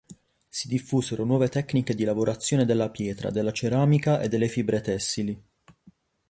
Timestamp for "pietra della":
2.89-3.51